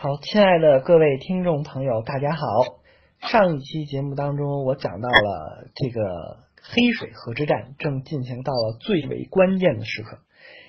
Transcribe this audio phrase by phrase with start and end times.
[0.00, 2.78] 好，亲爱的各位听众朋友，大家好。
[3.18, 10.20] 上一期节目当中，我讲到了这个黑水河之战正进行到了最为关键的时刻。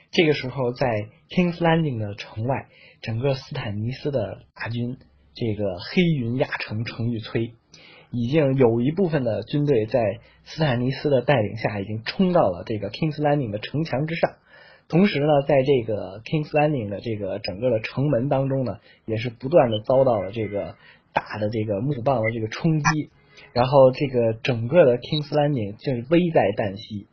[0.09, 0.87] 这个时候，在
[1.29, 2.69] Kings Landing 的城外，
[3.03, 4.97] 整个斯坦尼斯的大军，
[5.35, 7.51] 这个黑云压城城欲摧，
[8.09, 10.01] 已经有一部分的军队在
[10.45, 14.37] 斯坦尼斯的带领下，已经冲到了这个 Kings Landing 的城墙之上。
[14.89, 20.75] 同时呢，在这个 Kings Landing 的这个整个的城门当中呢，也是不断的遭到了这个
[21.13, 23.11] 大的这个木棒的这个冲击，
[23.53, 27.05] 然后这个整个的 Kings Landing 就是危在旦夕。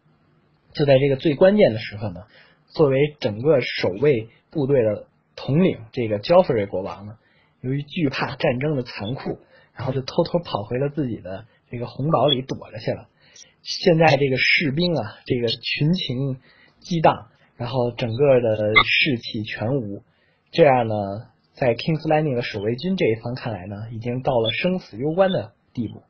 [0.73, 2.23] 就在这个最关键的时刻呢，
[2.69, 5.07] 作为整个守卫部队的
[5.37, 7.19] 统领，这个 Joffrey 国王呢，
[7.61, 9.39] 由于惧怕战争的残酷，
[9.75, 13.09] 然后就偷偷跑回了自己的这个红堡里躲着去了。
[13.61, 16.41] 现在这个士兵啊，这个群情
[16.81, 17.29] 激荡。
[17.57, 20.03] 然后整个的士气全无，
[20.51, 20.95] 这样呢，
[21.55, 26.03] 在 Kings Landing 的守卫军这一方看来呢，已经到了生死攸关的地步。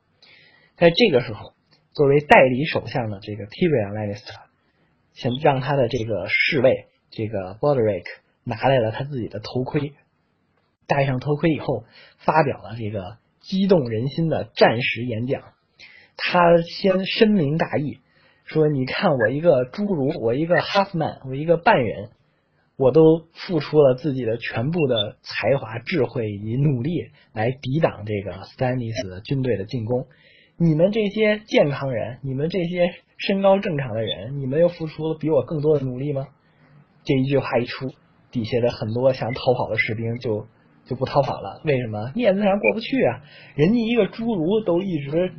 [0.75, 1.53] 在这个时候，
[1.93, 4.35] 作为代理首相的这个 Tyrion Lannister，
[5.13, 8.03] 先让他的这个侍卫这个 Bodric
[8.43, 9.93] 拿来了他自己的头盔，
[10.85, 11.85] 戴上头盔以后，
[12.17, 15.43] 发表了这个激动人心的战时演讲。
[16.17, 17.99] 他先深明大义。
[18.47, 22.11] 说，你看我一个侏儒，我一个 half man，我一个半人，
[22.77, 30.07] 我都付出了自己的全部的才华、智慧以及努力来抵挡这个斯丹尼斯军队的进攻。
[30.57, 36.27] 你们这些健康人，你们这些身高正常的人，你们又付出了比我更多的努力吗？
[37.03, 37.89] 这一句话一出，
[38.31, 40.47] 底下的很多想逃跑的士兵就
[40.85, 41.61] 就不逃跑了。
[41.65, 42.13] 为什么？
[42.15, 43.21] 面子上过不去啊！
[43.55, 45.33] 人家一个侏儒都一直。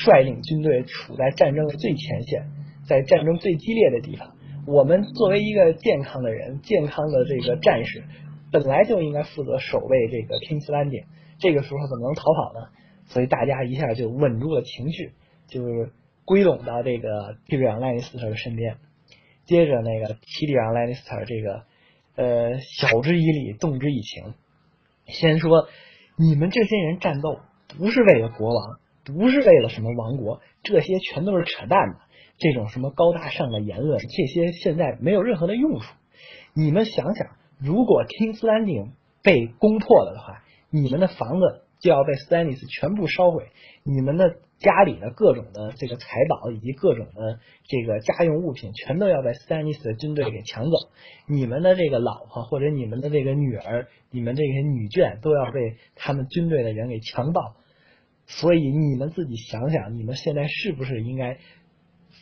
[0.00, 2.46] 率领军队处在战争的最前线，
[2.86, 8.04] 在战争最激烈的地方，我们作为一个健康的人，健康的这个战士，
[8.50, 11.04] 本来就应该负责守卫这个 Kings Landing，
[11.38, 12.68] 这个时候怎么能逃跑呢？
[13.06, 15.12] 所以大家一下就稳住了情绪，
[15.46, 15.92] 就是
[16.24, 18.76] 归拢到这个 Tyrion Lannister 的身边。
[19.44, 21.64] 接着那个 Tyrion Lannister 这个
[22.16, 24.34] 呃晓之以理，动之以情，
[25.06, 25.68] 先说
[26.16, 27.40] 你们这些人战斗
[27.76, 28.78] 不是为了国王。
[29.04, 31.96] 不是为了什么王国，这些全都是扯淡的。
[32.38, 35.94] 这种什么高大上的言论，这些现在没有任何的用处。
[36.54, 38.92] 你们想想，如果 Kings Landing
[39.22, 43.48] 被攻破了的话，你们的房子就要被 Stannis 全部烧毁，
[43.84, 50.70] 你们的家里的各种的这个财宝以及各种的这个家用物品，全都要被 Stannis 的军队给抢走。
[51.28, 57.54] 你们的这个老婆或者你们的这个女儿，你们这些女眷都要被他们军队的人给强暴。
[58.38, 61.38] 所以你们自己想想，你们现在是不是应该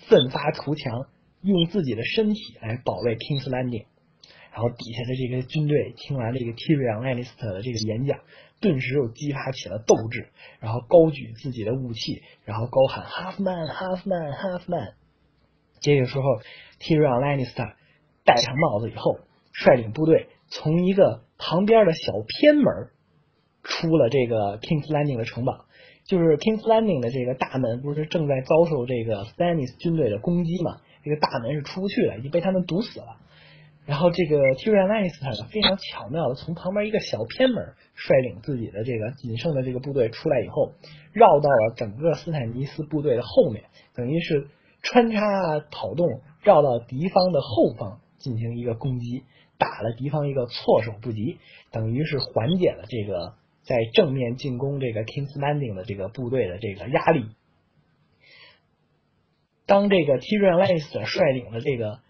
[0.08, 1.06] 奋发图强，
[1.40, 3.86] 用自己的身体来保卫 Kings Landing？
[4.52, 8.18] 然后底下的这个军队听完这个 Tyrion Lannister 的这个演讲，
[8.60, 14.94] 顿时又激发起了斗志，然后高举自己的武器，然后高喊 Half Man, Half Man, Half Man。
[15.80, 16.24] 这个时候
[16.80, 17.74] ，Tyrion Lannister
[18.24, 19.20] 戴上帽子以后，
[19.52, 22.90] 率领部队从一个旁边的小偏门
[23.62, 25.66] 出了这个 Kings Landing 的城堡。
[26.04, 30.80] 就是 Kings Landing 的这个大门不是正在遭受这个 Stannis 军队的攻击嘛？
[31.04, 33.16] 这个大门是出不去的，已经被他们堵死了。
[33.86, 40.72] 然后这个 Tyrion Lannister 非常巧妙的从旁边一个小偏门率领自己的这个仅剩的这个部队出来以后，
[41.12, 44.48] 绕到了整个斯坦尼斯部队的后面，等于是
[44.82, 45.20] 穿插
[45.70, 46.06] 跑动，
[46.42, 49.22] 绕到敌方的后方进行一个攻击，
[49.58, 51.38] 打了敌方一个措手不及，
[51.72, 53.34] 等于是缓解了这个。
[53.62, 57.26] 在正面进攻这个 Kings Landing 的这个部队的这个压力，
[59.66, 62.00] 当这个 Tyrion Lannister 率领的这个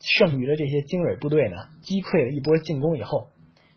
[0.00, 3.28] 剩余的这些精锐部队呢，击溃了一波进攻以后，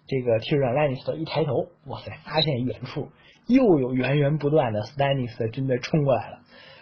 [0.08, 3.12] 这个 Tyrion Lannister 一抬头，哇塞，发现远处
[3.48, 6.40] 又有源源不断的 Stannis 的军队冲过来了。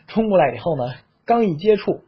[0.08, 0.94] 冲过来以后呢，
[1.25, 2.02] 刚一接触，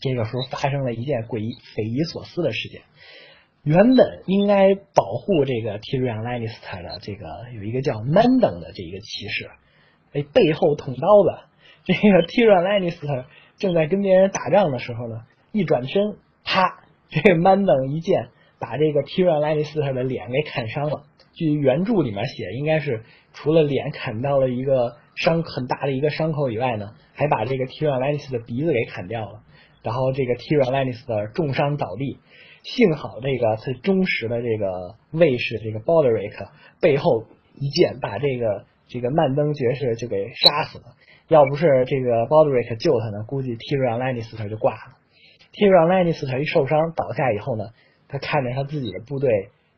[0.00, 2.82] 这个时候发生了一件诡异、匪夷所思的事件。
[3.62, 9.50] 原本应该保护这个 Tyrion Lannister 的这个有一个叫 Mandon 的这一个骑士，
[10.12, 11.46] 哎，背后捅刀子。
[11.84, 13.26] 这个 Tyrion Lannister
[13.58, 21.02] 正在跟别人打仗的时候呢，一转身，啪，这个 Mandon 一剑把这个 Tyrion Lannister 的脸给砍伤了。
[21.34, 23.02] 据原著里面写，应该是
[23.34, 29.42] 除了脸砍到了一个伤很大的一个伤口以外呢，还把这个 Tyrion Lannister 的鼻子给砍掉了。
[29.82, 32.18] 然后这个 Tyrion Lannister 重伤倒地。
[32.62, 36.48] 幸好这个他忠实的这个卫士这个 Boderick
[36.80, 37.24] 背后
[37.54, 40.96] 一剑把这个这个曼登爵士就给杀死了，
[41.28, 44.96] 要不是这个 Boderick 救他呢，估计 Tyrion Lannister 就挂了。
[45.52, 47.70] Tyrion Lannister 一受伤倒下以后呢，
[48.08, 49.30] 他看着他自己的部队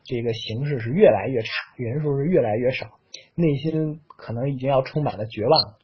[0.03, 2.87] 这个形势是越来越差，人数是越来越少，
[3.35, 5.77] 内心可能已经要充满了绝望了。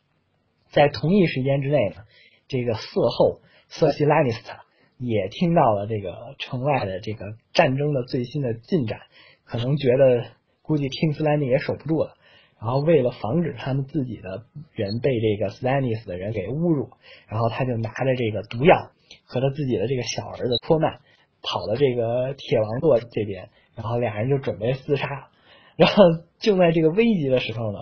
[0.71, 2.03] 在同一时间之内呢，
[2.47, 4.53] 这个色后瑟西兰尼斯特
[4.99, 8.99] 也听到了这个城外的这个战争的最新的进展，
[9.45, 10.25] 可能觉得
[10.61, 12.13] 估计 King s l a n d 也守不住了，
[12.61, 14.43] 然后为了防止他们自己的
[14.73, 16.91] 人被这个 s l a n i s 的人给侮辱，
[17.27, 18.91] 然后他就拿着这个毒药
[19.25, 20.99] 和他自己的这个小儿子托曼
[21.41, 25.29] 跑到这个铁王座这边，然后俩人就准备厮杀，
[25.75, 26.03] 然后
[26.39, 27.79] 就在这个危急的时候呢，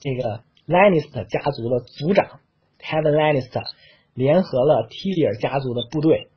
[0.00, 0.42] 这个。
[0.66, 2.40] Lannister 家族的族长
[2.80, 3.62] Kevin Lannister
[4.14, 6.28] 联合了 t i 尔家族的部队，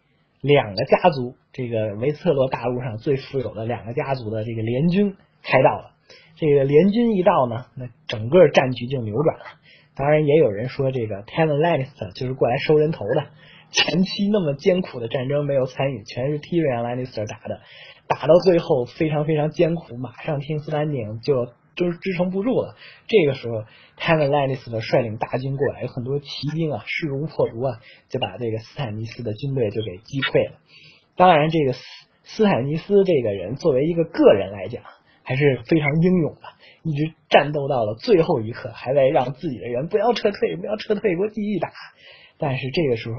[0.41, 5.91] 两个家族，这个维斯特洛大陆上最富有的两个家族的这个联军开到了。
[6.35, 9.45] 这个联军一到呢，那整个战局就扭转了。
[9.95, 13.27] 当然，也有人说这个 Kevin Lannister 就是过来收人头的，
[13.71, 17.61] 前期那么艰苦的战争没有参与，全是 Tyrion Lannister 打的，
[18.07, 21.47] 打到最后非常非常艰苦，马上听斯丹宁就。
[21.77, 22.75] 就是支撑不住了。
[23.07, 23.63] 这个时候
[23.97, 27.79] ，Kevin Lannister 率领大军过来，有很多骑兵啊，势如破竹啊，
[28.09, 30.57] 就把这个斯坦尼斯的军队就给击溃了。
[31.15, 31.79] 当然，这个斯
[32.23, 34.83] 斯坦尼斯这个人作为一个个人来讲，
[35.23, 36.41] 还是非常英勇的，
[36.83, 41.71] 一直战斗到了最后一刻，还在让自己的人不要撤退，不要撤退，给我继续打。
[42.39, 43.15] 但是这个时候，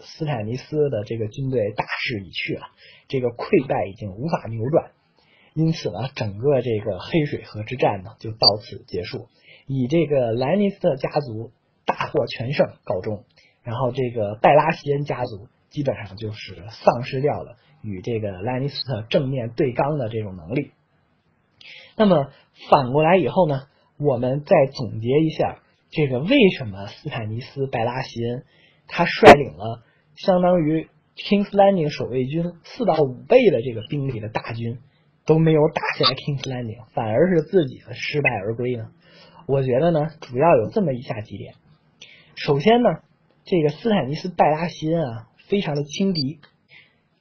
[0.00, 2.62] 斯坦尼斯的这个军队大势已去了，
[3.08, 4.92] 这个溃败已经无法扭转。
[5.54, 9.28] 因此呢，整个这个黑水河之战呢就到此结束，
[9.66, 11.50] 以这个莱尼斯特家族
[11.84, 13.24] 大获全胜告终。
[13.62, 20.72] 然后这个拜拉席恩家族基本上就是丧失掉了与这个莱尼斯特正面对刚的这种能力。
[21.96, 22.30] 那么
[22.70, 23.68] 反过来以后呢，
[23.98, 25.60] 我们再总结一下，
[25.90, 28.44] 这个为什么斯坦尼斯拜拉席恩
[28.88, 29.82] 他率领了
[30.16, 34.78] 相当于 King's Landing 守卫军四到五倍的这个兵力的大军？
[35.24, 38.88] 都没有打下来 King's Landing，反而是自己的失败而归呢？
[39.46, 41.54] 我觉得呢，主要有这么以下几点。
[42.34, 42.88] 首先呢，
[43.44, 46.40] 这个斯坦尼斯拜拉西恩啊，非常的轻敌。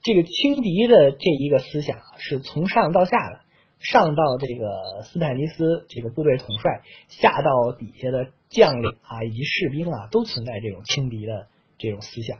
[0.03, 3.41] 这个轻敌的这一个思想是从上到下的，
[3.79, 12.39] 上到这个斯坦尼斯这个部队统帅，下到底下的将领啊以及士兵啊，都存在这种轻敌的这种思想。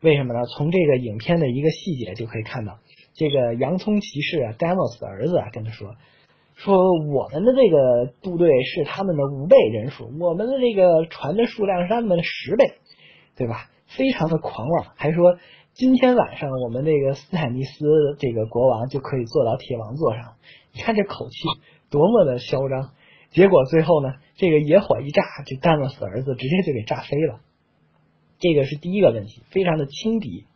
[0.00, 0.40] 为什么呢？
[0.56, 2.78] 从这个影片的一个细节就可以看到。
[3.14, 5.94] 这个洋葱骑士啊 d a m o s 的儿子啊，跟他说
[6.54, 12.74] 说我们的这个部队是他们的五倍人数，我们的这个船的数量是他们的十倍，
[13.36, 13.70] 对吧？
[13.86, 15.36] 非常的狂妄，还说
[15.72, 17.84] 今天晚上我们这个斯坦尼斯
[18.18, 20.34] 这个国王就可以坐到铁王座上。
[20.72, 21.36] 你看这口气
[21.90, 22.90] 多么的嚣张！
[23.30, 27.40] 结果最后呢，这个野火一炸，这 d a m o s 的儿子直接就给炸飞了。
[28.38, 30.46] 这个是第一个问题，非常的轻敌。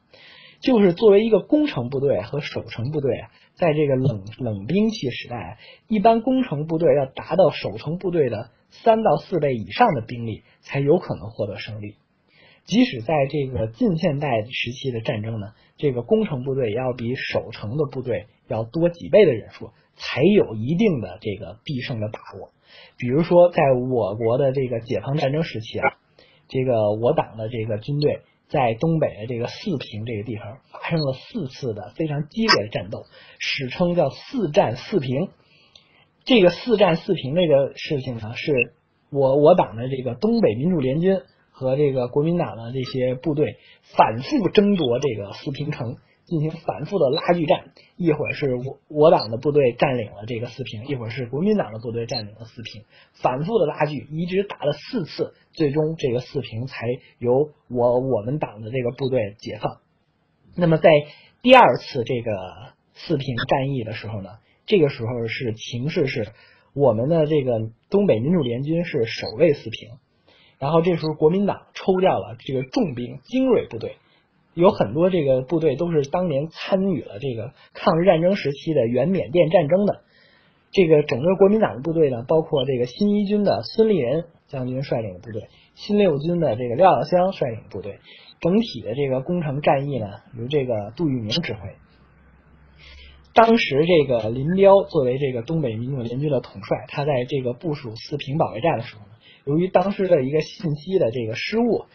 [0.61, 11.95] 就是作为一个攻城部队和守城部队啊，在这个冷冷兵器时代，一般攻城部队要达到守城部队的三到四倍以上的兵力，才有可能获得胜利。
[12.65, 22.51] 即使在这个近现代时期的战争呢，这个攻城部队也要比守城的部队要多几倍的人数，才有一定的这个必胜的把握。
[22.99, 25.95] 比如说，在我国的这个解放战争时期啊，
[26.49, 28.23] 这个我党的这个军队。
[28.49, 33.05] 在东北的这个四平这个地方发生了四次的非常激烈的战斗，
[33.39, 35.29] 史称叫四战四平。
[36.25, 38.75] 这个四战四平这个事情呢，是
[39.11, 45.97] 我我党的这个东北民主联军和这个国民党的这些部队反复争夺这个四平城。
[46.29, 56.87] 进行反复的拉锯战，一会儿是我我党的部队占领了这个四平，一会儿是国民党的部队占领了四平，反复的拉锯，一直打了四次，最终这个四平才
[57.19, 59.79] 由我我们党的这个部队解放。
[60.55, 60.91] 那么在
[61.41, 64.29] 第二次这个四平战役的时候呢，
[64.67, 66.29] 这个时候是情势是
[66.75, 69.93] 我们的这个东北民主联军是守卫四平，
[70.59, 73.97] 然后这时候国民党抽调了这个重兵精锐部队。
[74.55, 80.01] 有很多这个部队都是当年参与了这个抗日战争时期的原缅甸战争的。
[80.71, 88.01] 这个整个国民党的部队呢，包括这个新一军的孙立人将军率领的部队，新六军的这个廖耀湘率领的部队，
[88.41, 91.61] 整体的这个攻城战役呢，由这个杜聿明指挥。
[93.33, 99.13] 当时这个林彪作为这个东北民主联军的统帅，他在这个部署四平保卫战的时候呢，
[99.47, 101.87] 由于当时的一个信息的这个失误。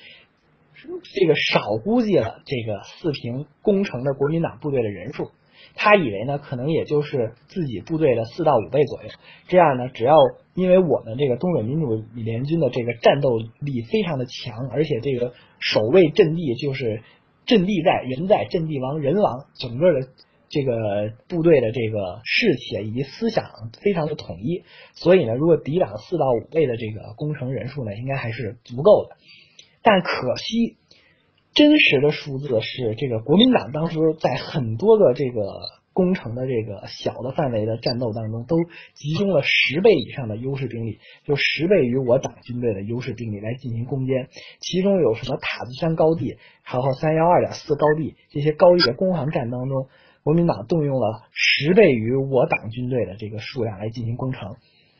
[1.04, 5.32] 这个少估计了这个四平攻城的国民党部队的人数，
[5.76, 9.10] 他以为呢可能也就是自己部队的四到五倍左右。
[9.48, 10.18] 这样呢，只要
[10.56, 17.02] 因为我们这个东北民主联军的这个战斗力非常的强，而且这个守卫阵地就是
[17.46, 20.08] 阵地在人在阵地亡人亡，整个的
[20.50, 23.46] 这个部队的这个士气以及思想
[23.82, 24.64] 非常的统一，
[24.94, 29.16] 所以呢，如果抵挡四到五倍的这个攻城人数呢，应该还是足够的。
[29.84, 30.78] 但可惜，
[31.54, 35.42] 真实的数字是这个国民党当时在很多个这个
[35.92, 38.58] 攻城的这个小的范围的战斗当中，都
[38.96, 44.30] 集中了十倍以上的优势兵力，就十倍于我党军队的优势兵力来进行攻坚。
[44.60, 49.88] 其中有什么塔子山高地，还有三幺二点四高地这些高地的攻防战当中，
[50.24, 54.56] 国民党动用了十倍于我党军队的这个数量来进行攻城。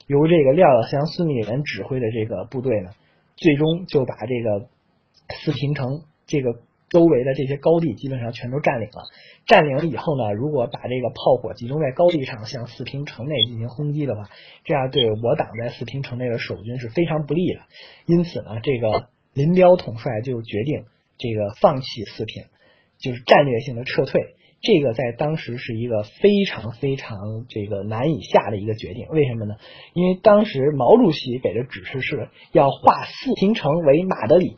[0.06, 2.92] 由这个廖耀湘、孙立人指挥的这个部队呢，
[3.38, 4.68] 最终就把这个
[5.42, 6.54] 四平城这个
[6.90, 9.04] 周围的这些高地基本上全都占领了。
[9.46, 14.30] 占领了以后呢，如果把这个炮火集中在高地上，向四平城内进行轰击的话，
[14.64, 17.60] 这样对我党在四平城内的守军是非常不利的。
[18.06, 20.86] 因此呢，这个林彪统帅就决定
[21.18, 22.44] 这个放弃四平，
[23.00, 24.36] 就是战略性的撤退。
[24.62, 29.08] 这个在当时是一个非常非常这个难以下的一个决定。
[29.10, 29.56] 为什么呢？
[29.94, 34.56] 因为当时毛主席给的指示是要化四平城为马德里。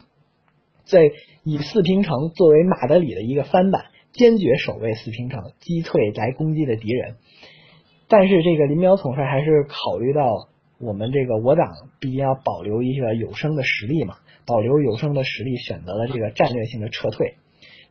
[0.85, 1.11] 在
[1.43, 7.15] 以四平城作为马德里的一个翻版，坚决守卫四平城，击退来攻击的敌人。
[8.07, 10.47] 但是这个林彪统帅还是考虑到
[10.79, 11.67] 我们这个我党
[11.99, 14.15] 毕竟要保留一个有生的实力嘛，
[14.45, 17.35] 保留有生的实力，选择了这个战略性的撤退。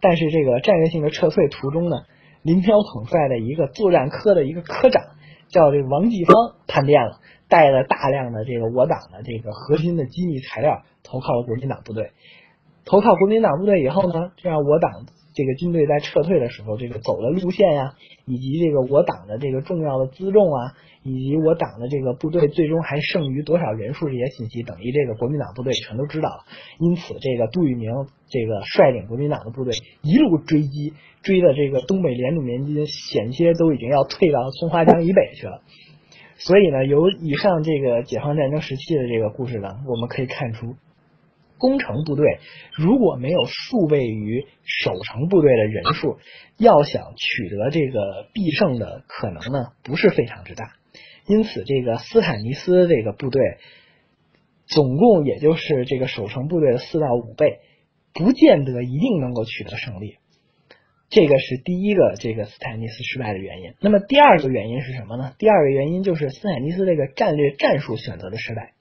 [0.00, 2.02] 但是这个战略性的撤退途中呢，
[2.42, 5.02] 林彪统帅的一个作战科的一个科长
[5.48, 6.34] 叫这王继芳
[6.68, 12.10] 叛变了，带了大量的这个我党的这个核心的机密材料投靠了国民党部队。
[12.84, 17.94] 投靠国民党部队以后呢，这样我党这个军队在撤退的时候，这个走的路线呀，
[18.26, 26.44] 以及这个我党的这个重要的辎重啊，以及我党的这个部队最终还剩余多少人数这些信息，等于这个国民党部队全都知道了。
[26.78, 27.90] 因此，这个杜聿明
[28.28, 29.72] 这个率领国民党的部队
[30.02, 35.62] 一路追击，追的这个东北联主联军险些都已经要退到松花江以北去了。
[36.36, 40.74] 所以呢，由以上这个解放战争时期的这个故事呢，我们可以看出。
[41.64, 42.40] 攻城部队
[42.75, 46.18] 如果没有数倍于守城部队的人数，
[46.59, 50.75] 要想取得这个必胜的可能呢，不是非常之大。
[51.26, 53.40] 因此，这个斯坦尼斯这个部队
[54.66, 57.61] 总共也就是这个守城部队的四到五倍，
[58.12, 60.18] 不见得一定能够取得胜利。
[61.09, 63.73] 这个是第一个这个斯坦尼斯失败的原因。
[63.80, 65.33] 那么第二个原因是什么呢？
[65.38, 68.75] 第二个原因就是斯坦尼斯这个战略战术选择的失败。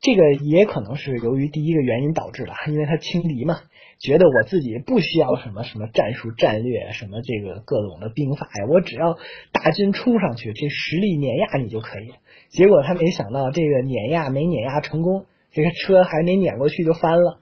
[0.00, 3.60] 这个也可能是由于第一个原因导致的， 因为他轻敌嘛，
[3.98, 9.18] 觉得我自己不需要什么什么战术战略，什么这个各种的兵法呀，我只要
[9.50, 12.12] 大军冲上去，这实力碾压你就可以。
[12.48, 17.40] 结果他没想到这个碾压没碾压成功，这个车还没碾过去就翻了。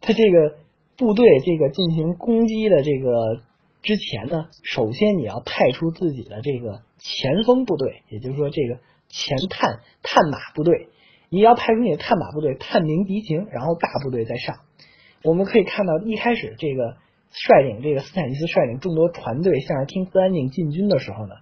[0.00, 0.58] 他这个
[0.96, 3.42] 部队这个进行攻击的这个
[3.82, 8.78] 之前呢，首先你要派出自己的这个前锋部队，也就是说这个
[9.08, 10.88] 前探探马部队。
[11.30, 14.56] 你要派出你的探马部队探明敌情，然后大部队再上。
[15.22, 16.96] 我们可以看到，一开始这个
[17.30, 21.34] 率领这个斯坦尼斯率领众多船队向着听斯安宁进军的时候呢，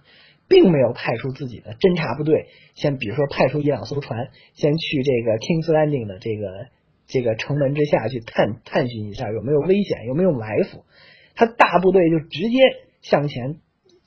[0.47, 6.67] 并没有派出自己的侦察部队，先比如说派出一两艘船，先去这个 Kings Landing 的这个
[7.07, 10.83] 这个城门之下去探探寻一下有没有危险，有没有埋伏。
[11.33, 12.59] 他大部队就直接
[13.01, 13.55] 向前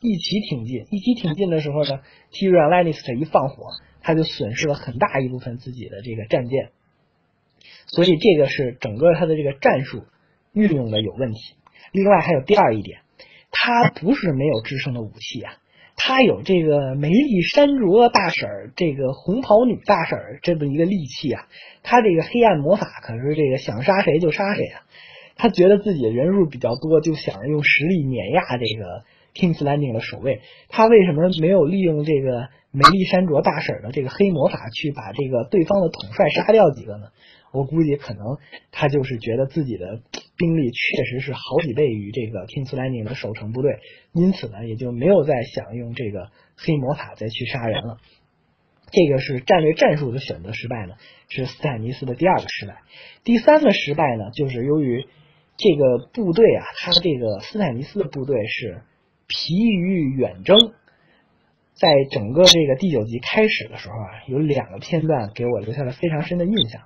[0.03, 3.69] 一起挺进，一起挺进的时候呢 t y r i o n Lannister 一放火。
[4.05, 6.71] 他就损失了很大一部分自己的这个战舰，
[7.87, 10.03] 所以这个是整个他的这个战术
[10.53, 11.39] 运用的有问题。
[11.93, 13.03] 另外还有第二一点，
[13.53, 15.55] 他不是没有制胜的武器啊，
[15.95, 21.47] 他有这个梅丽珊卓大婶儿，这个红袍女大婶儿这么一个利器啊。
[21.85, 24.83] 他这个黑暗魔法可是这个想杀谁就杀谁啊。
[25.37, 29.05] 他觉得自己人数比较多，就想用实力碾压这个
[29.35, 30.41] Kings Landing 的守卫。
[30.69, 32.49] 他为什么没有利用这个？
[32.75, 37.09] 梅丽珊卓大婶的这个黑魔法去把这个对方的统帅杀掉几个呢？
[37.53, 38.39] 我估计可能
[38.71, 40.01] 他就是觉得自己的
[40.39, 43.81] 兵力确实是好几倍于这个 Kings Landing 的守城部队，
[44.15, 47.99] 因此呢也就没有再想用这个黑魔法再去杀人了。
[48.91, 50.95] 这个是战略战术的选择失败呢，
[51.29, 52.77] 是斯坦尼斯的第二个失败。
[53.23, 55.05] 第三个失败呢，就是由于
[55.59, 58.81] 这个部队啊，他这个斯坦尼斯的部队是
[59.27, 60.59] 疲于远征。
[61.75, 66.83] 在整个这个第九集开始的时候啊，有两个片段给我留下了非常深的印象。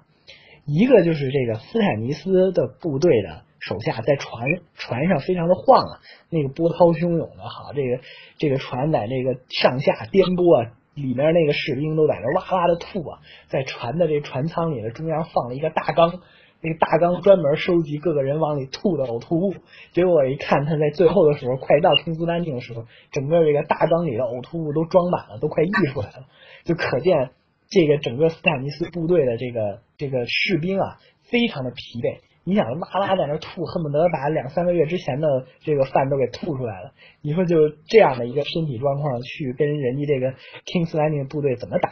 [0.65, 6.01] 一个就是这个斯坦尼斯的部队的手下在船船上非常的晃啊，
[6.31, 8.01] 那个波涛汹涌的，好，这个
[8.39, 16.21] 这个船在那个上下颠簸啊，里面那个士兵都在那哇哇的吐啊，在船的这船舱里的中央放了一个大缸，
[16.61, 19.55] 那个大纲专门收集各个人往里吐的呕吐物。
[19.93, 26.27] 结果我一看，他在最后的时候，快到 kingston 的时候，整个这个大纲里的呕吐物都装满了，都快溢出来了，
[26.65, 27.31] 就可见
[27.69, 30.99] 这个整个斯坦尼斯部队的这个这个士兵啊，
[31.31, 32.21] 非常的疲惫。
[32.49, 36.93] 你想哇哇在那吐，恨不得把两三个月之前的这个饭都给吐出来了。
[37.21, 40.31] 你说就这样的一个身体状况，去跟人家这个
[40.65, 41.91] King's Landing 部队怎么打？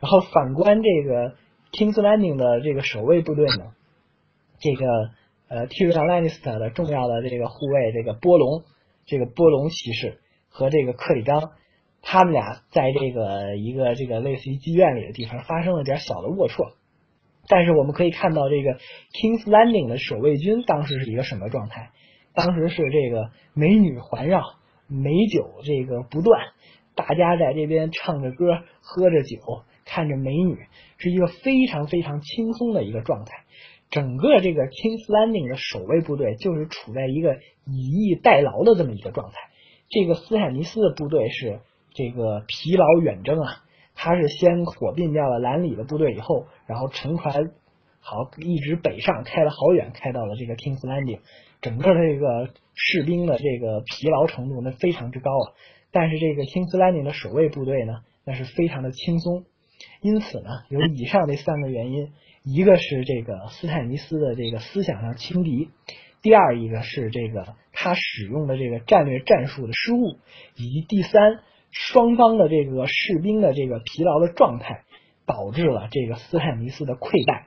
[0.00, 1.36] 然后反观这个
[1.70, 3.74] King's Landing 的这个守卫部队呢，
[4.62, 4.86] 这个
[5.48, 8.62] 呃 Tyrion Lannister 的重要的这个护卫这个波隆，
[9.04, 11.50] 这个波隆骑士和这个克里冈，
[12.00, 16.74] 他们俩在这个一个这个类似于妓院里的地方发生了点小的龌龊。
[17.48, 18.78] 但是我们可以看到，这个
[19.12, 21.90] King's Landing 的守卫军当时是一个什么状态？
[22.34, 24.42] 当时是这个美女环绕，
[24.86, 26.40] 美酒这个不断，
[26.94, 29.38] 大家在这边唱着歌，喝着酒，
[29.84, 30.56] 看着美女，
[30.98, 33.32] 是一个非常非常轻松的一个状态。
[33.92, 39.36] 整个这个 King's Landing 的守卫部队就是处在一个以逸待劳的这么一个状态。
[39.90, 41.60] 这个斯坦尼斯的部队是
[41.92, 43.62] 这个疲劳远征啊。
[43.94, 47.52] 他是先火并掉了兰里的部队以后，然后乘船
[48.00, 51.20] 好一直北上，开了好远，开到了这个 King's Landing。
[51.60, 55.52] 整个这个士兵的这个疲劳程度那非常之高啊。
[55.92, 59.44] 但是这个 King's Landing 的守卫部队呢，那是非常的轻松。
[60.00, 62.12] 因此呢，有以上这三个原因：
[62.44, 65.68] 一个是这个斯坦尼斯的这个思想上轻敌；
[66.22, 70.18] 第二一个是这个他使用的这个战略战术的失误；
[70.56, 71.40] 以及第三。
[71.74, 74.84] 双方的这个士兵的这个疲劳的状态，
[75.24, 77.46] 导致了这个斯坦尼斯的溃败。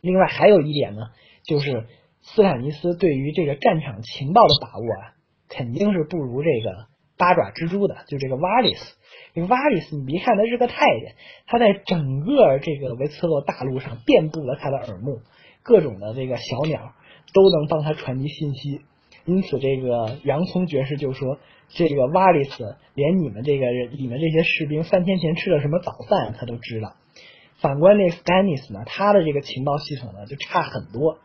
[0.00, 1.02] 另外还有一点呢，
[1.44, 1.86] 就是
[2.22, 5.14] 斯坦尼斯对于这个战场情报的把握啊，
[5.48, 8.94] 肯定是不如这个八爪蜘蛛的，就这个瓦里斯。
[9.34, 11.14] 这个瓦里斯，你别看他是个太监，
[11.46, 15.20] 他在整个这个维斯特洛大陆上遍布了他的耳目，
[15.62, 16.92] 各种的这个小鸟
[17.32, 18.80] 都能帮他传递信息。
[19.24, 21.38] 因此，这个洋葱爵士就说。
[21.68, 23.66] 这个瓦里斯连你们这个
[23.98, 26.94] 你们这些士兵三天前吃了什么早饭，他都知道。
[27.60, 31.18] 反观那斯丹尼斯呢，他的这个情报系统呢就差很多，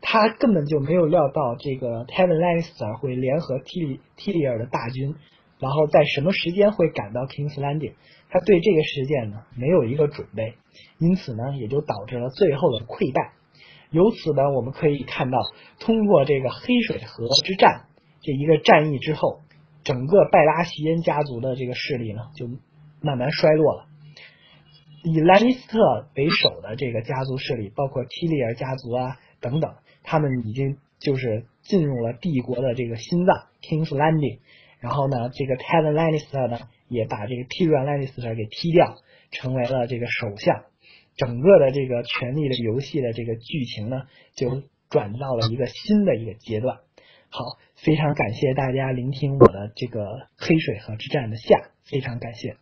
[0.00, 5.14] 他根本就没有料到这个 tenlen 会联合 T T 里尔的大军，
[5.62, 7.94] 然后在什么时间会赶到 King's Landing，
[8.28, 10.56] 他对这个事件呢没有一个准备，
[10.98, 13.32] 因此呢也就导致了最后的溃败。
[13.90, 15.38] 由此呢我们可以看到，
[15.78, 17.86] 通过这个黑水河之战
[18.20, 19.40] 这一个战役之后。
[19.84, 22.46] 整个拜拉席恩家族的这个势力呢，就
[23.00, 23.86] 慢慢衰落了。
[25.02, 34.38] 以兰尼斯特为首的这个家族势力，包括提利尔家族啊等等，他们已经就是进入了帝国的这个心脏 King's Landing。
[34.82, 38.96] 然后呢，这个 Tevin Lannister 呢，也把这个 Tyrion Lannister 给踢掉，
[39.30, 40.64] 成为了这个首相。
[41.14, 44.02] 整个的这个权力的游戏的这个剧情呢，
[44.34, 46.78] 就转到了一个新的一个阶段。
[47.30, 50.04] 好，非常感谢大家聆听我的这个
[50.36, 52.56] 黑水河之战的下，非常感谢。